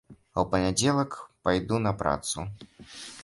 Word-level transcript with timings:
А 0.35 0.43
ў 0.43 0.45
панядзелак 0.53 1.17
пайду 1.47 1.79
на 1.85 1.91
працу. 2.01 2.49